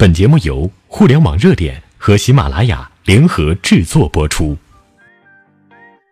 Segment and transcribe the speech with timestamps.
[0.00, 4.56] 本节目由互联网热点和喜马拉雅联合制作播出。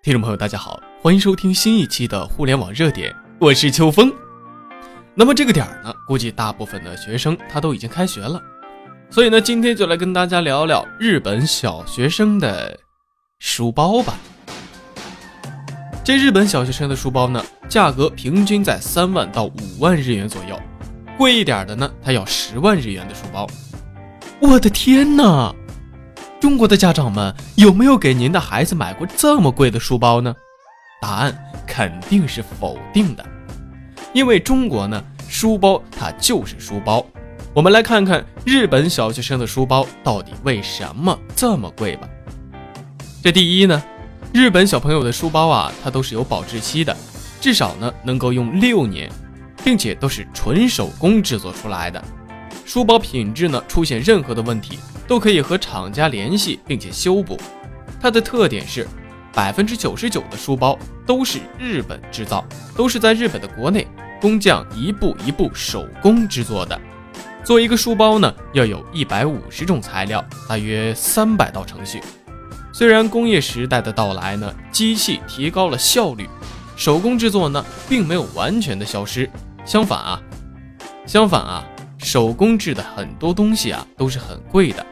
[0.02, 4.12] 听众朋友，大家好，欢迎收听新一期的互联网热点，我是秋风。
[5.14, 8.43] 那么这个点儿呢，估计大部分的学生他都已经开学了，
[9.09, 12.77] 所以呢，今天就来跟大家聊聊日本小学生的
[13.39, 14.18] 书包吧。
[16.03, 20.61] 这日本小学生的书包呢，价格平均在三万到五万日元左右，
[21.16, 23.48] 贵一点的呢，它要十万日元的书包。
[24.39, 25.55] 我的天哪！
[26.38, 30.34] 中国的家长们有没有给您的孩子买过这么贵的书包呢？
[31.01, 31.34] 答案
[31.66, 33.24] 肯定是否定的。
[34.12, 37.05] 因为中国呢，书包它就是书包。
[37.55, 42.07] 我们来看看日本小学生的书包到底为什么这么贵吧。
[43.23, 43.82] 这第一呢，
[44.34, 46.95] 日本小朋友的书包啊，它都是有保质期的，
[47.41, 49.10] 至少呢能够用六年，
[49.65, 52.05] 并且都是纯手工制作出来的。
[52.66, 54.77] 书包品质呢出现任何的问题，
[55.07, 57.38] 都可以和厂家联系并且修补。
[58.01, 58.87] 它的特点是，
[59.32, 63.87] 百分之九十九的书包都是日本制造，都是在日本的国内
[64.21, 66.78] 工匠一步一步手工制作的。
[67.44, 72.00] 做一个书包呢，要有一百五十种材料，大约三百道程序。
[72.72, 76.28] 虽然工业时代的到来呢，机器提高了效率，
[76.75, 79.31] 手工制作呢并没有完全的消失。
[79.65, 80.21] 相反啊，
[81.06, 81.65] 相反啊。
[82.06, 84.87] 手工制的很多东西啊，都是很贵的，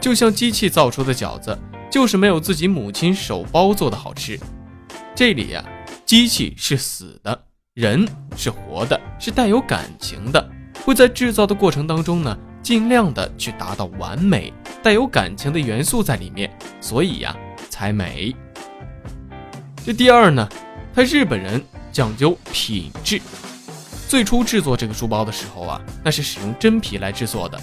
[0.00, 1.56] 就像机器造出的饺子，
[1.90, 4.40] 就是没有自己母亲手包做的好吃。
[5.14, 5.62] 这里呀，
[6.06, 7.38] 机器是死的，
[7.74, 10.50] 人是活的，是带有感情的，
[10.82, 14.50] 会在制造的过程当中呢，尽量的去达到完美，
[14.82, 17.36] 带有感情的元素在里面，所以呀，
[17.68, 18.34] 才美。
[19.84, 20.48] 这第二呢，
[20.94, 23.20] 他日本人讲究品质。
[24.10, 27.56] 最初制作这个书包的时候啊，那是使用真皮来制作的，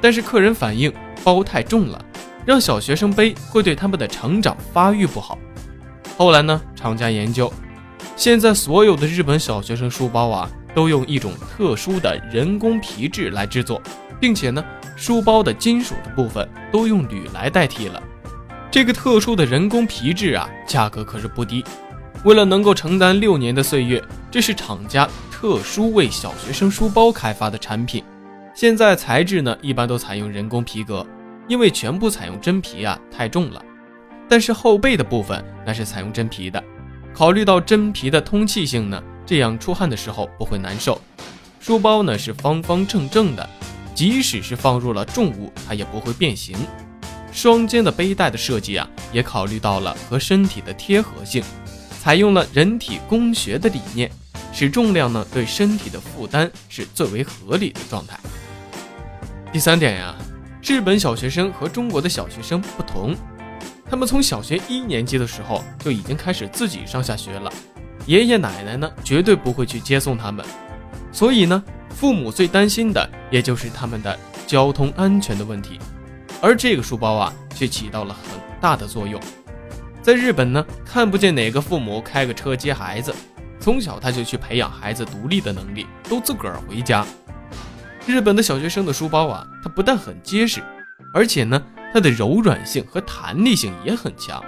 [0.00, 2.00] 但是客人反映包太重了，
[2.46, 5.36] 让小学生背会对他们的成长发育不好。
[6.16, 7.52] 后来呢，厂家研究，
[8.14, 13.82] 现在所有的日本小学生书包啊，都用一种特殊的人工皮质来制作，
[14.20, 14.64] 并且呢，
[14.94, 18.00] 书包的金属的部分都用铝来代替了。
[18.70, 21.64] 这个特殊的人工皮质啊，价格可是不低。
[22.22, 25.08] 为了能够承担六年的岁月，这是厂家。
[25.40, 28.02] 特殊为小学生书包开发的产品，
[28.56, 31.06] 现在材质呢一般都采用人工皮革，
[31.46, 33.64] 因为全部采用真皮啊太重了。
[34.28, 36.60] 但是后背的部分那是采用真皮的，
[37.14, 41.00] 考虑到真皮的通气性呢，这样出汗的时候不会难受。
[41.60, 43.48] 书包呢是方方正正的，
[43.94, 46.56] 即使是放入了重物，它也不会变形。
[47.30, 51.44] 双肩的背带的设计啊，也考虑到了和身体的贴合性，
[52.00, 54.10] 采用了人体工学的理念。
[54.58, 58.18] 使重量呢对身体的负担是最为合理的状态。
[59.52, 60.16] 第三点呀，
[60.64, 63.14] 日本小学生和中国的小学生不同，
[63.88, 67.48] 他们从小学一年级的时候就已经开始自己上下学了，
[68.04, 70.44] 爷爷奶奶呢绝对不会去接送他们，
[71.12, 75.78] 所以呢，父母最担心的也就是他们的交通安全的问题，
[76.42, 79.20] 而这个书包啊却起到了很大的作用。
[80.02, 83.14] 在日本呢，看不见哪个父母开个车接孩子。
[83.68, 87.04] 从小他就去培养孩子独立的能力，都自个儿回家。
[88.06, 90.62] 日本的小学生的书包啊，它不但很结实，
[91.12, 91.62] 而且呢，
[91.92, 94.42] 它的柔软性和弹力性也很强，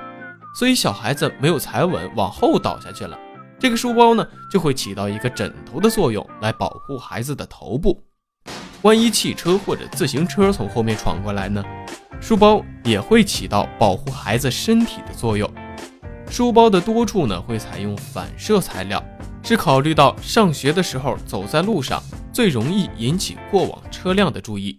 [0.59, 3.19] 所以小孩子没有踩稳往后倒下去了，
[3.59, 8.03] 这个书包呢就会起到一个枕头的作用，来保护孩子的头部。
[8.81, 11.63] 万一汽车或者自行车从后面闯过来呢，
[12.23, 15.47] 书包也会起到保护孩子身体的作用。
[16.31, 19.03] 书包的多处呢会采用反射材料，
[19.43, 22.01] 是考虑到上学的时候走在路上
[22.33, 24.79] 最容易引起过往车辆的注意。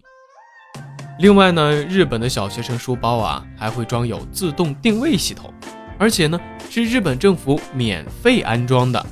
[1.19, 5.53] 另外呢，日本的小学生书包啊还会装有自动定位系统，
[5.99, 6.39] 而且呢
[6.69, 9.05] 是日本政府免费安装的。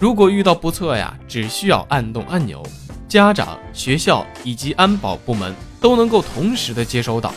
[0.00, 2.60] 如果遇到不测呀，只需要按动按钮，
[3.06, 7.32] 家长、学校以及安保部门都能够同时的接收到。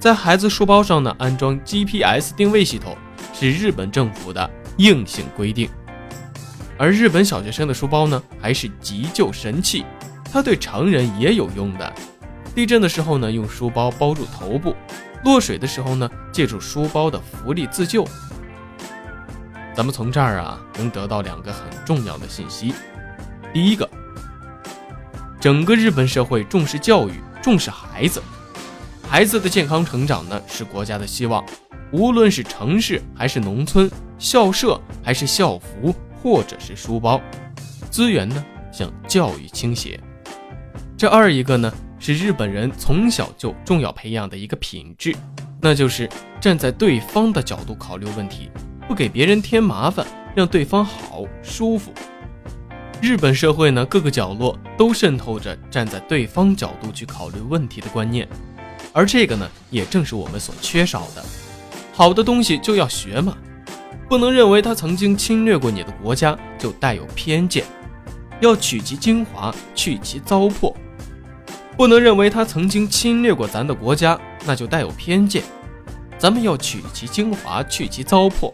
[0.00, 2.94] 在孩子书包上呢安装 GPS 定位系统。
[3.38, 5.68] 是日本政府的硬性规定，
[6.78, 9.84] 而日本小学生的书包呢，还是急救神器，
[10.32, 11.92] 它对成人也有用的。
[12.54, 14.74] 地震的时候呢，用书包包住头部；
[15.22, 18.08] 落水的时候呢，借助书包的浮力自救。
[19.74, 22.72] 咱们从这儿啊，能得到两个很重要的信息：
[23.52, 23.86] 第一个，
[25.38, 28.22] 整个日本社会重视教育，重视孩子，
[29.06, 31.44] 孩子的健康成长呢，是国家的希望。
[31.96, 37.18] 无论是城市还是农村，校舍还是校服，或者是书包，
[37.90, 39.98] 资源呢向教育倾斜。
[40.94, 45.16] 这二一个呢，是日本人从小就重要培养的一个品质，
[45.58, 46.06] 那就是
[46.38, 48.50] 站在对方的角度考虑问题，
[48.86, 51.94] 不给别人添麻烦，让对方好舒服。
[53.00, 58.28] 日本社会呢，各个角落都渗透着站在对方角度去考虑问题的观念，
[58.92, 61.24] 而这个呢，也正是我们所缺少的。
[61.96, 63.38] 好的东西就要学嘛，
[64.06, 67.64] 不能认为他曾经侵略过你的国家就带有偏见，
[68.38, 70.74] 要取其精华，去其糟粕。
[71.74, 75.42] 不能认为他曾经侵略过咱的国家，那就带有偏见。
[76.18, 78.52] 咱们要取其精华，去其糟粕。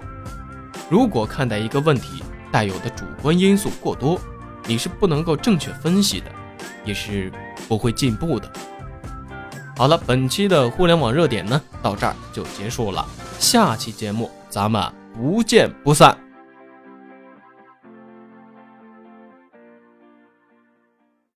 [0.88, 2.22] 如果看待一个问题
[2.52, 4.20] 带有的主观因素过多，
[4.68, 6.26] 你是不能够正确分析的，
[6.84, 7.28] 也是
[7.66, 8.48] 不会进步的。
[9.76, 13.04] 好了，本期的互联网热点呢，到这儿就结束了。
[13.38, 14.80] 下期节目咱们
[15.14, 16.16] 不见不散。